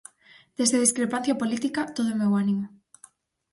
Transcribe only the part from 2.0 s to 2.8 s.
o meu ánimo.